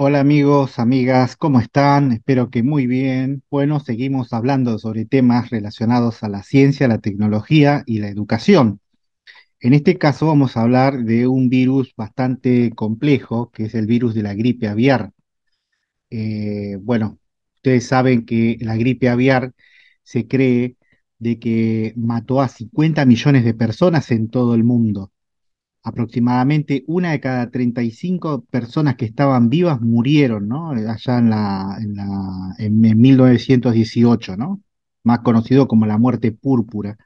Hola 0.00 0.20
amigos, 0.20 0.78
amigas, 0.78 1.36
¿cómo 1.36 1.58
están? 1.60 2.12
Espero 2.12 2.50
que 2.50 2.62
muy 2.62 2.86
bien. 2.86 3.42
Bueno, 3.50 3.80
seguimos 3.80 4.32
hablando 4.32 4.78
sobre 4.78 5.06
temas 5.06 5.50
relacionados 5.50 6.22
a 6.22 6.28
la 6.28 6.44
ciencia, 6.44 6.86
la 6.86 6.98
tecnología 6.98 7.82
y 7.84 7.98
la 7.98 8.08
educación. 8.08 8.80
En 9.60 9.74
este 9.74 9.98
caso 9.98 10.26
vamos 10.28 10.56
a 10.56 10.62
hablar 10.62 11.04
de 11.04 11.26
un 11.26 11.48
virus 11.48 11.94
bastante 11.96 12.70
complejo, 12.76 13.50
que 13.50 13.64
es 13.66 13.74
el 13.74 13.86
virus 13.86 14.14
de 14.14 14.22
la 14.22 14.34
gripe 14.34 14.68
aviar. 14.68 15.12
Eh, 16.10 16.76
bueno, 16.80 17.18
ustedes 17.56 17.86
saben 17.86 18.24
que 18.26 18.56
la 18.60 18.76
gripe 18.76 19.08
aviar 19.08 19.52
se 20.02 20.28
cree 20.28 20.76
de 21.18 21.38
que 21.40 21.92
mató 21.96 22.40
a 22.40 22.48
50 22.48 23.04
millones 23.06 23.44
de 23.44 23.54
personas 23.54 24.10
en 24.12 24.30
todo 24.30 24.54
el 24.54 24.64
mundo 24.64 25.12
aproximadamente 25.88 26.84
una 26.86 27.12
de 27.12 27.20
cada 27.20 27.50
35 27.50 28.44
personas 28.50 28.96
que 28.96 29.06
estaban 29.06 29.48
vivas 29.50 29.80
murieron, 29.80 30.48
¿no? 30.48 30.70
Allá 30.70 31.18
en 31.18 31.30
la, 31.30 31.78
en 31.80 31.94
la, 31.96 32.54
en, 32.58 32.80
1918, 32.80 34.36
¿no? 34.36 34.60
Más 35.04 35.20
conocido 35.20 35.68
como 35.68 35.86
la 35.86 35.98
muerte 35.98 36.32
púrpura. 36.32 36.96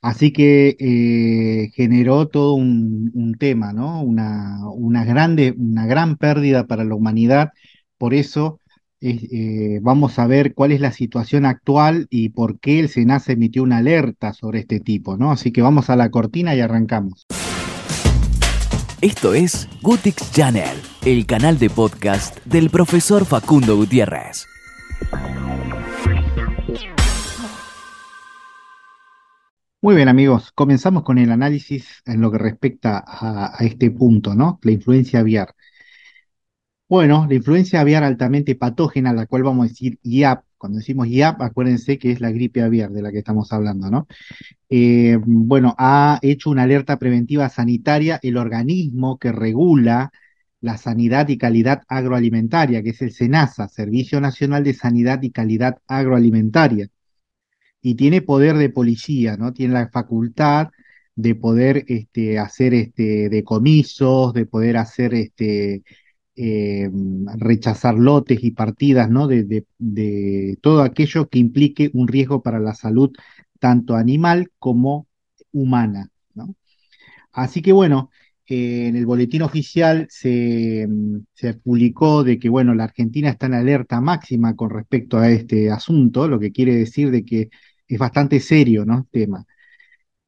Así 0.00 0.32
que 0.32 0.76
eh, 0.80 1.70
generó 1.74 2.28
todo 2.28 2.54
un, 2.54 3.36
tema, 3.38 3.72
¿no? 3.72 4.02
Una, 4.02 4.58
una, 4.74 5.04
grande, 5.04 5.54
una 5.56 5.86
gran 5.86 6.16
pérdida 6.16 6.66
para 6.66 6.84
la 6.84 6.94
humanidad. 6.94 7.50
Por 7.98 8.14
eso 8.14 8.60
eh, 9.00 9.80
vamos 9.82 10.18
a 10.20 10.26
ver 10.28 10.54
cuál 10.54 10.70
es 10.72 10.80
la 10.80 10.92
situación 10.92 11.44
actual 11.44 12.06
y 12.10 12.28
por 12.28 12.60
qué 12.60 12.78
el 12.78 12.88
SENASA 12.88 13.32
emitió 13.32 13.62
una 13.64 13.78
alerta 13.78 14.32
sobre 14.32 14.60
este 14.60 14.78
tipo, 14.80 15.16
¿no? 15.16 15.32
Así 15.32 15.50
que 15.52 15.62
vamos 15.62 15.90
a 15.90 15.96
la 15.96 16.10
cortina 16.10 16.54
y 16.54 16.60
arrancamos. 16.60 17.26
Esto 19.02 19.34
es 19.34 19.68
Gutix 19.82 20.30
Channel, 20.30 20.80
el 21.04 21.26
canal 21.26 21.58
de 21.58 21.68
podcast 21.68 22.38
del 22.46 22.70
profesor 22.70 23.24
Facundo 23.24 23.74
Gutiérrez. 23.74 24.46
Muy 29.80 29.96
bien 29.96 30.06
amigos, 30.06 30.52
comenzamos 30.52 31.02
con 31.02 31.18
el 31.18 31.32
análisis 31.32 32.00
en 32.06 32.20
lo 32.20 32.30
que 32.30 32.38
respecta 32.38 33.02
a, 33.04 33.56
este 33.64 33.90
punto, 33.90 34.36
¿no? 34.36 34.60
La 34.62 34.70
influencia 34.70 35.18
aviar. 35.18 35.52
Bueno, 36.88 37.26
la 37.28 37.34
influencia 37.34 37.80
aviar 37.80 38.04
altamente 38.04 38.54
patógena, 38.54 39.12
la 39.12 39.26
cual 39.26 39.42
vamos 39.42 39.64
a 39.64 39.68
decir 39.68 39.98
IAP, 40.04 40.44
cuando 40.62 40.78
decimos 40.78 41.08
IAP, 41.08 41.42
acuérdense 41.42 41.98
que 41.98 42.12
es 42.12 42.20
la 42.20 42.30
gripe 42.30 42.62
aviar 42.62 42.90
de 42.92 43.02
la 43.02 43.10
que 43.10 43.18
estamos 43.18 43.52
hablando, 43.52 43.90
¿no? 43.90 44.06
Eh, 44.70 45.18
bueno, 45.20 45.74
ha 45.76 46.20
hecho 46.22 46.50
una 46.50 46.62
alerta 46.62 47.00
preventiva 47.00 47.48
sanitaria 47.48 48.20
el 48.22 48.36
organismo 48.36 49.18
que 49.18 49.32
regula 49.32 50.12
la 50.60 50.76
sanidad 50.78 51.28
y 51.30 51.36
calidad 51.36 51.82
agroalimentaria, 51.88 52.80
que 52.80 52.90
es 52.90 53.02
el 53.02 53.10
SENASA, 53.10 53.66
Servicio 53.66 54.20
Nacional 54.20 54.62
de 54.62 54.74
Sanidad 54.74 55.20
y 55.22 55.32
Calidad 55.32 55.78
Agroalimentaria. 55.88 56.86
Y 57.80 57.96
tiene 57.96 58.22
poder 58.22 58.56
de 58.56 58.70
policía, 58.70 59.36
¿no? 59.36 59.52
Tiene 59.52 59.74
la 59.74 59.88
facultad 59.88 60.68
de 61.16 61.34
poder 61.34 61.84
este, 61.88 62.38
hacer 62.38 62.72
este, 62.72 63.28
decomisos, 63.30 64.32
de 64.32 64.46
poder 64.46 64.76
hacer 64.76 65.12
este, 65.14 65.82
eh, 66.36 66.90
rechazar 67.36 67.94
lotes 67.94 68.42
y 68.42 68.52
partidas, 68.52 69.10
¿no? 69.10 69.26
De, 69.28 69.66
todo 70.60 70.82
aquello 70.82 71.28
que 71.28 71.38
implique 71.38 71.90
un 71.94 72.08
riesgo 72.08 72.42
para 72.42 72.58
la 72.60 72.74
salud 72.74 73.12
tanto 73.58 73.94
animal 73.96 74.50
como 74.58 75.06
humana, 75.52 76.10
¿no? 76.34 76.54
Así 77.32 77.62
que 77.62 77.72
bueno, 77.72 78.10
eh, 78.46 78.88
en 78.88 78.96
el 78.96 79.06
boletín 79.06 79.42
oficial 79.42 80.06
se, 80.10 80.88
se, 81.34 81.54
publicó 81.54 82.24
de 82.24 82.38
que, 82.38 82.48
bueno, 82.48 82.74
la 82.74 82.84
Argentina 82.84 83.30
está 83.30 83.46
en 83.46 83.54
alerta 83.54 84.00
máxima 84.00 84.56
con 84.56 84.70
respecto 84.70 85.18
a 85.18 85.30
este 85.30 85.70
asunto, 85.70 86.28
lo 86.28 86.38
que 86.40 86.52
quiere 86.52 86.74
decir 86.74 87.10
de 87.10 87.24
que 87.24 87.50
es 87.88 87.98
bastante 87.98 88.40
serio, 88.40 88.84
¿no? 88.86 88.98
El 88.98 89.06
tema 89.10 89.46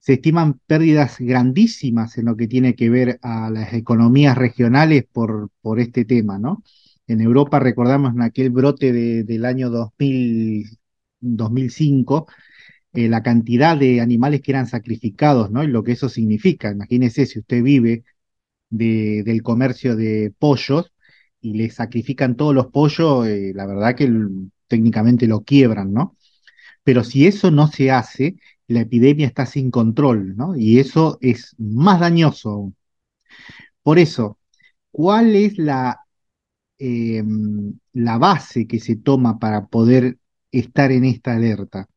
se 0.05 0.15
estiman 0.15 0.61
pérdidas 0.67 1.17
grandísimas 1.19 2.19
en 2.19 2.27
lo 2.27 2.37
que 2.37 2.47
tiene 2.47 2.75
que 2.75 2.91
ver 2.91 3.19
a 3.23 3.49
las 3.51 3.73
economías 3.73 4.37
regionales 4.37 5.07
por, 5.11 5.49
por 5.63 5.81
este 5.81 6.05
tema, 6.05 6.39
¿no? 6.39 6.63
En 7.07 7.23
Europa, 7.23 7.59
recordamos 7.59 8.13
en 8.15 8.21
aquel 8.21 8.51
brote 8.51 8.93
del 8.93 9.45
año 9.47 9.71
2000, 9.71 10.79
2005, 11.21 12.27
eh, 12.93 13.09
la 13.09 13.23
cantidad 13.23 13.79
de 13.79 14.03
animales 14.03 14.43
que 14.43 14.53
eran 14.53 14.67
sacrificados, 14.67 15.51
¿no? 15.51 15.65
Y 15.65 15.69
lo 15.69 15.83
que 15.83 15.93
eso 15.93 16.11
significa. 16.11 16.71
Imagínese 16.71 17.25
si 17.25 17.39
usted 17.39 17.63
vive 17.63 18.05
del 18.69 19.43
comercio 19.43 19.97
de 19.97 20.35
pollos 20.39 20.93
y 21.41 21.55
le 21.55 21.71
sacrifican 21.71 22.37
todos 22.37 22.55
los 22.55 22.67
pollos, 22.67 23.27
eh, 23.27 23.53
la 23.55 23.67
verdad 23.67 23.97
que 23.97 24.13
técnicamente 24.69 25.27
lo 25.27 25.45
quiebran, 25.45 25.95
¿no? 25.95 26.17
Pero 26.83 27.05
si 27.05 27.27
eso 27.27 27.51
no 27.51 27.69
se 27.69 27.91
hace, 27.91 28.37
la 28.69 28.81
epidemia 28.81 29.27
está 29.27 29.47
sin 29.47 29.71
control, 29.71 30.37
¿no? 30.37 30.57
Y 30.57 30.79
eso 30.79 31.19
es 31.21 31.55
más 31.59 32.01
dañoso 32.01 32.51
aún. 32.51 32.77
Por 33.83 33.99
eso, 33.99 34.39
¿cuál 34.91 35.37
es 35.37 35.59
la, 35.59 36.01
em, 36.79 37.79
la 37.93 38.19
base 38.19 38.67
que 38.67 38.81
se 38.81 38.97
toma 38.97 39.39
para 39.39 39.67
poder 39.67 40.19
estar 40.53 40.93
en 40.93 41.05
esta 41.05 41.35
alerta? 41.37 41.89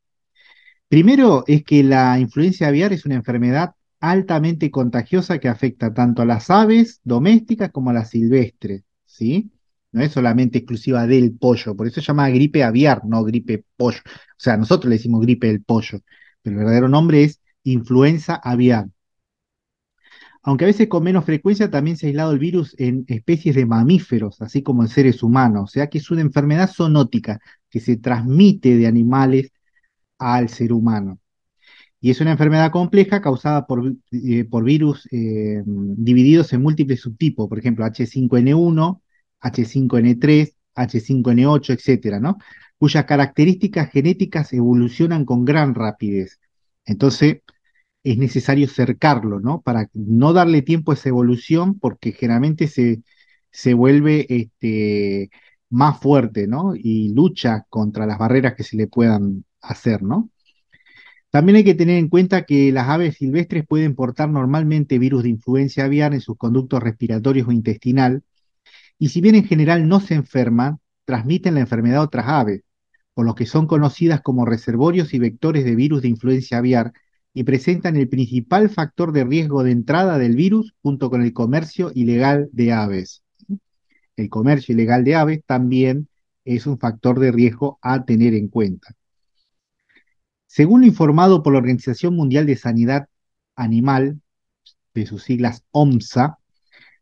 Primero 0.90 1.44
es 1.48 1.64
que 1.64 1.84
la 1.84 2.20
influencia 2.20 2.68
aviar 2.68 2.94
es 2.94 3.06
una 3.06 3.16
enfermedad 3.16 3.76
altamente 4.00 4.72
contagiosa 4.72 5.40
que 5.40 5.50
afecta 5.50 5.94
tanto 5.94 6.22
a 6.22 6.26
las 6.26 6.50
aves 6.50 7.02
domésticas 7.04 7.72
como 7.72 7.90
a 7.90 7.94
las 7.94 8.10
silvestres, 8.12 8.84
¿sí? 9.06 9.52
No 9.92 10.02
es 10.02 10.12
solamente 10.12 10.60
exclusiva 10.60 11.08
del 11.08 11.34
pollo, 11.38 11.76
por 11.76 11.88
eso 11.88 12.02
se 12.02 12.08
llama 12.08 12.30
gripe 12.30 12.64
aviar, 12.64 13.04
no 13.06 13.24
gripe 13.24 13.66
pollo. 13.76 14.00
O 14.06 14.40
sea, 14.40 14.58
nosotros 14.58 14.90
le 14.90 14.98
decimos 14.98 15.22
gripe 15.22 15.48
del 15.48 15.64
pollo, 15.64 16.00
el 16.44 16.56
verdadero 16.56 16.88
nombre 16.90 17.24
es 17.24 17.42
influenza 17.64 18.36
aviar. 18.36 18.88
Aunque 20.44 20.64
a 20.64 20.68
veces 20.68 20.88
con 20.88 21.04
menos 21.04 21.26
frecuencia 21.26 21.70
también 21.70 21.98
se 21.98 22.06
ha 22.06 22.10
aislado 22.10 22.32
el 22.32 22.40
virus 22.40 22.74
en 22.80 23.04
especies 23.08 23.56
de 23.56 23.66
mamíferos, 23.66 24.42
así 24.42 24.64
como 24.64 24.82
en 24.82 24.88
seres 24.88 25.22
humanos, 25.22 25.64
o 25.64 25.74
sea 25.74 25.88
que 25.88 25.98
es 25.98 26.10
una 26.10 26.22
enfermedad 26.22 26.72
zoonótica 26.74 27.40
que 27.70 27.82
se 27.82 27.98
transmite 27.98 28.78
de 28.78 28.88
animales 28.88 29.52
al 30.18 30.50
ser 30.50 30.74
humano. 30.74 31.20
Y 32.00 32.12
es 32.12 32.22
una 32.22 32.32
enfermedad 32.32 32.72
compleja 32.72 33.22
causada 33.22 33.66
por, 33.68 33.94
eh, 34.12 34.46
por 34.46 34.64
virus 34.64 35.08
eh, 35.12 35.64
divididos 35.66 36.54
en 36.54 36.62
múltiples 36.62 37.02
subtipos, 37.02 37.50
por 37.50 37.60
ejemplo, 37.60 37.86
H5N1, 37.86 39.02
H5N3, 39.42 40.54
H5N8, 40.76 41.74
etcétera, 41.74 42.20
¿no? 42.20 42.38
Cuyas 42.78 43.06
características 43.06 43.92
genéticas 43.92 44.54
evolucionan 44.54 45.26
con 45.26 45.46
gran 45.46 45.76
rapidez. 45.76 46.40
Entonces, 46.86 47.42
es 48.04 48.18
necesario 48.18 48.68
cercarlo, 48.68 49.40
¿no? 49.40 49.62
Para 49.62 49.90
no 49.94 50.34
darle 50.34 50.62
tiempo 50.62 50.92
a 50.92 50.96
esa 50.96 51.10
evolución, 51.10 51.80
porque 51.80 52.12
generalmente 52.14 52.68
se, 52.68 53.02
se 53.52 53.74
vuelve 53.74 54.26
este, 54.30 55.30
más 55.70 56.00
fuerte, 56.00 56.48
¿no? 56.48 56.74
Y 56.76 57.14
lucha 57.14 57.66
contra 57.70 58.06
las 58.06 58.18
barreras 58.20 58.56
que 58.56 58.64
se 58.64 58.78
le 58.78 58.88
puedan 58.88 59.46
hacer, 59.62 60.04
¿no? 60.04 60.30
También 61.30 61.58
hay 61.58 61.64
que 61.64 61.76
tener 61.76 61.98
en 61.98 62.10
cuenta 62.10 62.46
que 62.46 62.72
las 62.72 62.88
aves 62.88 63.18
silvestres 63.18 63.68
pueden 63.68 63.96
portar 63.96 64.30
normalmente 64.30 64.98
virus 65.00 65.24
de 65.24 65.30
influencia 65.30 65.86
aviar 65.86 66.14
en 66.14 66.22
sus 66.22 66.38
conductos 66.38 66.82
respiratorios 66.82 67.48
o 67.48 67.52
intestinal, 67.52 68.24
y 69.00 69.10
si 69.10 69.22
bien 69.22 69.36
en 69.36 69.46
general 69.46 69.88
no 69.88 70.00
se 70.00 70.16
enferman, 70.16 70.80
transmiten 71.06 71.56
la 71.56 71.62
enfermedad 71.62 71.98
a 72.00 72.04
otras 72.04 72.28
aves, 72.28 72.62
por 73.18 73.26
lo 73.26 73.34
que 73.34 73.48
son 73.48 73.66
conocidas 73.66 74.22
como 74.22 74.46
reservorios 74.46 75.12
y 75.16 75.18
vectores 75.18 75.66
de 75.66 75.74
virus 75.74 76.04
de 76.04 76.08
influencia 76.08 76.60
aviar 76.60 76.94
y 77.34 77.46
presentan 77.46 77.96
el 77.96 78.08
principal 78.08 78.70
factor 78.70 79.12
de 79.12 79.24
riesgo 79.24 79.64
de 79.64 79.72
entrada 79.72 80.20
del 80.20 80.36
virus 80.36 80.76
junto 80.84 81.10
con 81.10 81.24
el 81.24 81.34
comercio 81.34 81.92
ilegal 81.96 82.48
de 82.52 82.74
aves. 82.74 83.24
El 84.18 84.30
comercio 84.30 84.74
ilegal 84.74 85.04
de 85.04 85.16
aves 85.16 85.42
también 85.48 86.10
es 86.46 86.68
un 86.68 86.78
factor 86.78 87.20
de 87.20 87.32
riesgo 87.32 87.80
a 87.82 88.06
tener 88.06 88.36
en 88.36 88.50
cuenta. 88.50 88.96
Según 90.46 90.82
lo 90.82 90.86
informado 90.86 91.42
por 91.42 91.54
la 91.54 91.60
Organización 91.60 92.16
Mundial 92.16 92.46
de 92.46 92.56
Sanidad 92.56 93.10
Animal, 93.56 94.22
de 94.94 95.08
sus 95.08 95.24
siglas 95.24 95.64
OMSA, 95.72 96.38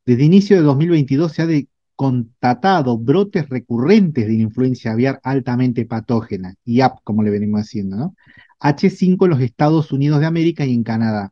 desde 0.05 0.23
inicio 0.23 0.55
de 0.55 0.63
2022 0.63 1.33
se 1.33 1.41
ha, 1.41 1.45
de, 1.45 1.67
constatado 1.95 2.97
brotes 2.97 3.49
recurrentes 3.49 4.27
de 4.27 4.33
influencia 4.35 4.91
aviar 4.91 5.19
altamente 5.23 5.85
patógena, 5.85 6.55
IAP, 6.65 6.99
como 7.03 7.23
le 7.23 7.31
venimos 7.31 7.61
haciendo, 7.61 7.95
¿no? 7.97 8.15
H5 8.59 9.25
en 9.25 9.29
los 9.29 9.41
Estados 9.41 9.91
Unidos 9.91 10.19
de 10.19 10.25
América 10.25 10.65
y 10.65 10.73
en 10.73 10.83
Canadá. 10.83 11.31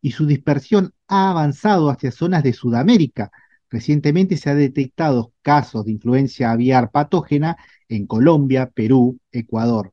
Y 0.00 0.12
su 0.12 0.26
dispersión 0.26 0.92
ha 1.08 1.30
avanzado 1.30 1.90
hacia 1.90 2.10
zonas 2.10 2.42
de 2.42 2.52
Sudamérica. 2.52 3.30
Recientemente 3.70 4.36
se 4.36 4.50
han 4.50 4.58
detectado 4.58 5.32
casos 5.42 5.84
de 5.84 5.92
influencia 5.92 6.50
aviar 6.50 6.90
patógena 6.90 7.56
en 7.88 8.06
Colombia, 8.06 8.70
Perú, 8.70 9.18
Ecuador, 9.30 9.92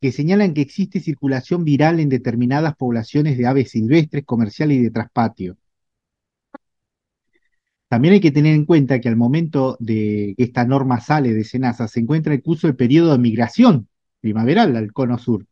que 0.00 0.12
señalan 0.12 0.54
que 0.54 0.60
existe 0.60 1.00
circulación 1.00 1.64
viral 1.64 2.00
en 2.00 2.08
determinadas 2.08 2.76
poblaciones 2.76 3.38
de 3.38 3.46
aves 3.46 3.70
silvestres, 3.70 4.24
comerciales 4.24 4.78
y 4.78 4.82
de 4.82 4.90
traspatio 4.90 5.56
También 7.88 8.14
hay 8.14 8.20
que 8.20 8.30
tener 8.30 8.54
en 8.54 8.66
cuenta 8.66 9.00
que 9.00 9.08
al 9.08 9.16
momento 9.16 9.76
de 9.80 10.34
que 10.36 10.44
esta 10.44 10.64
norma 10.66 11.00
sale 11.00 11.32
de 11.32 11.44
Senasa, 11.44 11.88
se 11.88 12.00
encuentra 12.00 12.34
en 12.34 12.40
curso 12.42 12.68
el 12.68 12.76
periodo 12.76 13.12
de 13.12 13.18
migración 13.18 13.88
primaveral 14.20 14.76
al 14.76 14.92
cono 14.92 15.18
sur. 15.18 15.46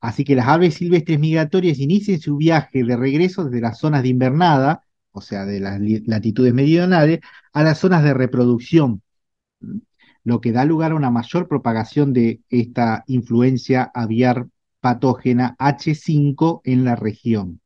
Así 0.00 0.24
que 0.24 0.34
las 0.34 0.48
aves 0.48 0.74
silvestres 0.74 1.20
migratorias 1.20 1.78
inician 1.78 2.18
su 2.18 2.36
viaje 2.36 2.82
de 2.82 2.96
regreso 2.96 3.44
desde 3.44 3.60
las 3.60 3.78
zonas 3.78 4.02
de 4.02 4.08
invernada, 4.08 4.82
o 5.12 5.20
sea, 5.20 5.44
de 5.46 5.60
las 5.60 5.80
latitudes 5.80 6.52
meridionales, 6.52 7.20
a 7.52 7.62
las 7.62 7.78
zonas 7.78 8.02
de 8.02 8.14
reproducción, 8.14 9.02
lo 10.24 10.40
que 10.40 10.52
da 10.52 10.64
lugar 10.64 10.92
a 10.92 10.96
una 10.96 11.10
mayor 11.10 11.46
propagación 11.48 12.12
de 12.12 12.40
esta 12.50 13.04
influencia 13.06 13.90
aviar 13.94 14.48
patógena 14.80 15.54
H5 15.58 16.62
en 16.64 16.84
la 16.84 16.96
región. 16.96 17.60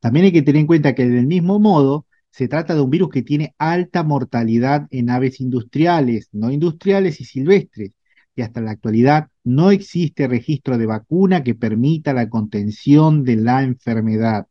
También 0.00 0.26
hay 0.26 0.32
que 0.32 0.42
tener 0.42 0.60
en 0.60 0.66
cuenta 0.66 0.94
que 0.94 1.06
del 1.06 1.26
mismo 1.26 1.58
modo 1.58 2.06
se 2.30 2.48
trata 2.48 2.74
de 2.74 2.80
un 2.80 2.90
virus 2.90 3.10
que 3.10 3.22
tiene 3.22 3.54
alta 3.58 4.02
mortalidad 4.04 4.86
en 4.90 5.10
aves 5.10 5.40
industriales, 5.40 6.28
no 6.32 6.50
industriales 6.50 7.20
y 7.20 7.24
silvestres, 7.24 7.92
y 8.36 8.42
hasta 8.42 8.60
la 8.60 8.70
actualidad 8.72 9.28
no 9.44 9.70
existe 9.70 10.28
registro 10.28 10.78
de 10.78 10.86
vacuna 10.86 11.42
que 11.42 11.54
permita 11.54 12.12
la 12.12 12.28
contención 12.28 13.24
de 13.24 13.36
la 13.36 13.62
enfermedad. 13.62 14.46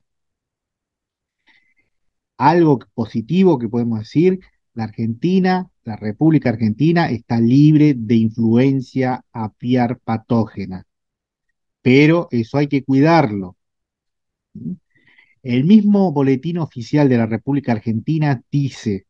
Algo 2.37 2.79
positivo 2.93 3.59
que 3.59 3.69
podemos 3.69 3.99
decir, 3.99 4.39
la 4.73 4.85
Argentina, 4.85 5.69
la 5.83 5.95
República 5.95 6.49
Argentina 6.49 7.09
está 7.09 7.39
libre 7.39 7.93
de 7.97 8.15
influencia 8.15 9.25
apiar 9.33 9.99
patógena, 9.99 10.85
pero 11.81 12.27
eso 12.31 12.57
hay 12.57 12.67
que 12.67 12.83
cuidarlo. 12.83 13.57
El 15.49 15.63
mismo 15.65 16.11
boletín 16.11 16.59
oficial 16.59 17.09
de 17.09 17.17
la 17.17 17.25
República 17.25 17.71
Argentina 17.71 18.39
dice, 18.51 19.07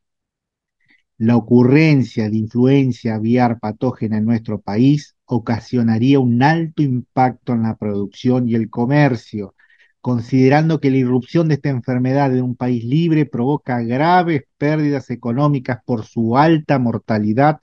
la 1.18 1.36
ocurrencia 1.36 2.30
de 2.30 2.38
influencia 2.38 3.16
aviar 3.16 3.60
patógena 3.60 4.20
en 4.20 4.24
nuestro 4.24 4.62
país 4.62 5.18
ocasionaría 5.26 6.22
un 6.22 6.42
alto 6.42 6.82
impacto 6.82 7.52
en 7.52 7.64
la 7.64 7.76
producción 7.76 8.48
y 8.48 8.56
el 8.56 8.70
comercio, 8.70 9.54
considerando 10.00 10.80
que 10.80 10.92
la 10.92 10.98
irrupción 11.00 11.50
de 11.50 11.56
esta 11.56 11.68
enfermedad 11.68 12.34
en 12.34 12.46
un 12.46 12.56
país 12.56 12.86
libre 12.86 13.26
provoca 13.26 13.82
graves 13.82 14.44
pérdidas 14.58 15.10
económicas 15.10 15.80
por 15.86 16.06
su 16.06 16.38
alta 16.38 16.80
mortalidad 16.80 17.60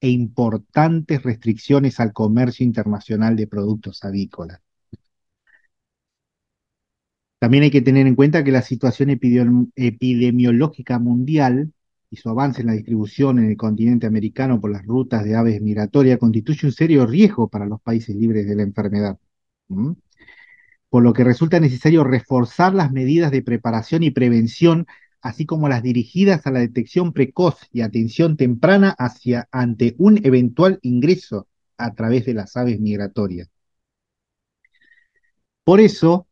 e 0.00 0.08
importantes 0.08 1.24
restricciones 1.24 1.98
al 1.98 2.12
comercio 2.12 2.64
internacional 2.64 3.34
de 3.34 3.48
productos 3.48 4.04
avícolas. 4.04 4.60
También 7.40 7.64
hay 7.64 7.70
que 7.70 7.80
tener 7.80 8.06
en 8.06 8.14
cuenta 8.16 8.44
que 8.44 8.52
la 8.52 8.60
situación 8.60 9.08
epidemiológica 9.10 10.98
mundial 10.98 11.72
y 12.10 12.16
su 12.16 12.28
avance 12.28 12.60
en 12.60 12.66
la 12.66 12.74
distribución 12.74 13.38
en 13.38 13.46
el 13.46 13.56
continente 13.56 14.06
americano 14.06 14.60
por 14.60 14.70
las 14.70 14.84
rutas 14.84 15.24
de 15.24 15.34
aves 15.36 15.62
migratorias 15.62 16.18
constituye 16.18 16.66
un 16.66 16.72
serio 16.72 17.06
riesgo 17.06 17.48
para 17.48 17.64
los 17.64 17.80
países 17.80 18.14
libres 18.14 18.46
de 18.46 18.56
la 18.56 18.62
enfermedad. 18.62 19.18
Por 20.90 21.02
lo 21.02 21.14
que 21.14 21.24
resulta 21.24 21.58
necesario 21.60 22.04
reforzar 22.04 22.74
las 22.74 22.92
medidas 22.92 23.30
de 23.30 23.40
preparación 23.40 24.02
y 24.02 24.10
prevención, 24.10 24.86
así 25.22 25.46
como 25.46 25.70
las 25.70 25.82
dirigidas 25.82 26.46
a 26.46 26.50
la 26.50 26.60
detección 26.60 27.14
precoz 27.14 27.56
y 27.72 27.80
atención 27.80 28.36
temprana 28.36 28.94
hacia 28.98 29.48
ante 29.50 29.94
un 29.96 30.20
eventual 30.26 30.78
ingreso 30.82 31.46
a 31.78 31.94
través 31.94 32.26
de 32.26 32.34
las 32.34 32.54
aves 32.58 32.78
migratorias. 32.80 33.48
Por 35.64 35.80
eso, 35.80 36.26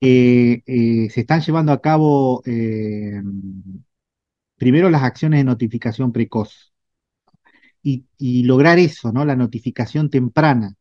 eh, 0.00 0.62
eh, 0.66 1.10
se 1.10 1.20
están 1.20 1.42
llevando 1.42 1.72
a 1.72 1.80
cabo 1.80 2.42
eh, 2.46 3.20
primero 4.56 4.90
las 4.90 5.02
acciones 5.02 5.40
de 5.40 5.44
notificación 5.44 6.12
precoz 6.12 6.72
y, 7.82 8.04
lograr 8.44 8.78
eso, 8.78 9.12
¿no? 9.12 9.24
La 9.24 9.36
notificación 9.36 10.10
temprana, 10.10 10.74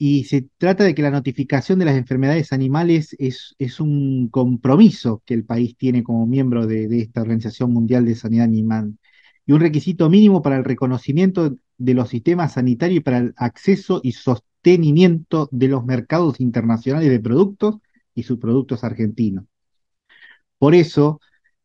Y 0.00 0.24
se 0.24 0.46
trata 0.58 0.84
de 0.84 0.94
que 0.94 1.02
la 1.02 1.10
notificación 1.10 1.78
de 1.78 1.84
las 1.86 1.96
enfermedades 1.96 2.52
animales 2.52 3.16
es, 3.18 3.80
un 3.80 4.28
compromiso 4.28 5.22
que 5.26 5.34
el 5.34 5.44
país 5.44 5.76
tiene 5.76 6.02
como 6.04 6.26
miembro 6.26 6.66
de, 6.66 6.88
de 6.88 7.00
esta 7.00 7.22
Organización 7.22 7.72
Mundial 7.72 8.04
de 8.04 8.14
Sanidad 8.14 8.44
Animal 8.44 8.96
y 9.46 9.52
un 9.52 9.60
requisito 9.60 10.08
mínimo 10.10 10.42
para 10.42 10.56
el 10.58 10.64
reconocimiento 10.64 11.56
de 11.78 11.94
los 11.94 12.10
sistemas 12.10 12.52
sanitarios 12.54 12.98
y 12.98 13.00
para 13.00 13.18
el 13.18 13.34
acceso 13.36 14.00
y 14.04 14.12
sostenimiento 14.12 15.48
de 15.52 15.68
los 15.68 15.84
mercados 15.84 16.40
internacionales 16.40 17.10
de 17.10 17.20
productos 17.20 17.78
y 18.18 18.24
sus 18.24 18.38
productos 18.38 18.82
argentinos. 18.82 19.44
Por 20.58 20.74
eso, 20.74 21.20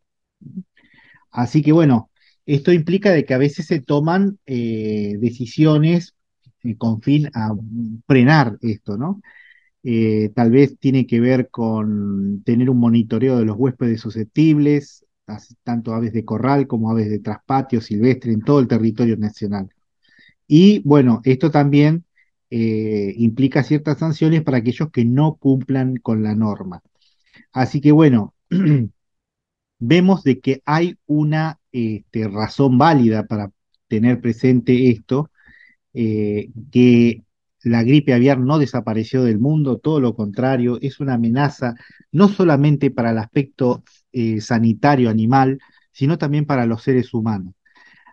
Así 1.31 1.61
que 1.61 1.71
bueno, 1.71 2.09
esto 2.45 2.71
implica 2.71 3.11
de 3.11 3.25
que 3.25 3.33
a 3.33 3.37
veces 3.37 3.67
se 3.67 3.81
toman 3.81 4.39
eh, 4.45 5.15
decisiones 5.19 6.15
con 6.77 7.01
fin 7.01 7.29
a 7.33 7.51
frenar 8.07 8.57
esto, 8.61 8.97
¿no? 8.97 9.21
Eh, 9.83 10.31
tal 10.33 10.51
vez 10.51 10.77
tiene 10.79 11.05
que 11.05 11.19
ver 11.19 11.49
con 11.49 12.41
tener 12.43 12.69
un 12.69 12.79
monitoreo 12.79 13.37
de 13.37 13.45
los 13.45 13.57
huéspedes 13.57 14.01
susceptibles, 14.01 15.05
tanto 15.63 15.93
aves 15.93 16.13
de 16.13 16.25
corral 16.25 16.67
como 16.67 16.89
aves 16.89 17.09
de 17.09 17.19
traspatio 17.19 17.81
silvestre 17.81 18.31
en 18.33 18.41
todo 18.41 18.59
el 18.59 18.67
territorio 18.67 19.17
nacional. 19.17 19.69
Y 20.47 20.79
bueno, 20.85 21.21
esto 21.25 21.51
también 21.51 22.05
eh, 22.49 23.13
implica 23.17 23.63
ciertas 23.63 23.99
sanciones 23.99 24.43
para 24.43 24.57
aquellos 24.57 24.91
que 24.91 25.05
no 25.05 25.35
cumplan 25.35 25.97
con 25.97 26.23
la 26.23 26.35
norma. 26.35 26.81
Así 27.51 27.81
que 27.81 27.91
bueno, 27.91 28.33
vemos 29.79 30.23
de 30.23 30.39
que 30.39 30.61
hay 30.65 30.97
una 31.07 31.59
este, 31.71 32.27
razón 32.27 32.77
válida 32.77 33.25
para 33.25 33.51
tener 33.87 34.21
presente 34.21 34.89
esto, 34.89 35.31
eh, 35.93 36.49
que 36.71 37.23
la 37.63 37.83
gripe 37.83 38.13
aviar 38.13 38.39
no 38.39 38.59
desapareció 38.59 39.23
del 39.23 39.39
mundo, 39.39 39.77
todo 39.79 39.99
lo 39.99 40.15
contrario, 40.15 40.77
es 40.81 40.99
una 40.99 41.15
amenaza 41.15 41.75
no 42.11 42.27
solamente 42.29 42.91
para 42.91 43.11
el 43.11 43.17
aspecto 43.17 43.83
eh, 44.11 44.41
sanitario 44.41 45.09
animal, 45.09 45.59
sino 45.91 46.17
también 46.17 46.45
para 46.45 46.65
los 46.65 46.83
seres 46.83 47.13
humanos. 47.13 47.53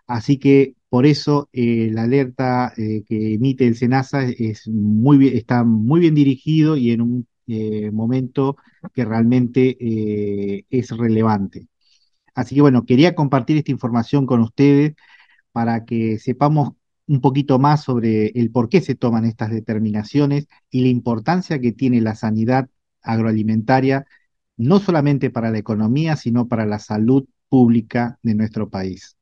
Así 0.07 0.39
que 0.39 0.75
por 0.89 1.07
eso 1.07 1.49
eh, 1.53 1.91
la 1.93 2.03
alerta 2.05 2.73
eh, 2.77 3.05
que 3.09 3.35
emite 3.35 3.67
el 3.67 3.77
SENASA 3.77 4.25
es 4.29 4.69
muy 4.69 5.29
está 5.29 5.65
muy 5.65 6.01
bien 6.01 6.15
dirigido 6.15 6.77
y 6.77 6.93
en 6.93 7.01
un 7.03 7.27
momento 7.93 8.57
que 8.95 9.05
realmente 9.05 9.77
es 10.71 10.91
relevante. 10.97 11.67
Así 12.35 12.55
que 12.55 12.61
bueno, 12.61 12.87
quería 12.87 13.15
compartir 13.17 13.57
esta 13.57 13.73
información 13.73 14.27
con 14.27 14.41
ustedes 14.41 14.95
para 15.53 15.85
que 15.85 16.19
sepamos 16.19 16.75
un 17.11 17.21
poquito 17.21 17.59
más 17.59 17.83
sobre 17.83 18.29
el 18.37 18.53
por 18.53 18.69
qué 18.69 18.81
se 18.81 18.95
toman 18.95 19.25
estas 19.25 19.51
determinaciones 19.51 20.47
y 20.71 20.83
la 20.83 20.89
importancia 20.89 21.61
que 21.61 21.73
tiene 21.73 22.01
la 22.01 22.15
sanidad 22.15 22.69
agroalimentaria, 23.03 24.07
no 24.57 24.79
solamente 24.79 25.29
para 25.31 25.51
la 25.51 25.59
economía, 25.59 26.15
sino 26.15 26.47
para 26.47 26.67
la 26.67 26.79
salud 26.79 27.27
pública 27.49 28.21
de 28.23 28.37
nuestro 28.37 28.71
país. 28.71 29.17